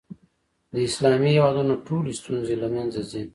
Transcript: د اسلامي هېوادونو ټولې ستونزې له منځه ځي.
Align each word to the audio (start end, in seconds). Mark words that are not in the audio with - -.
د 0.73 0.75
اسلامي 0.87 1.29
هېوادونو 1.37 1.73
ټولې 1.87 2.11
ستونزې 2.19 2.55
له 2.63 2.67
منځه 2.75 3.01
ځي. 3.11 3.23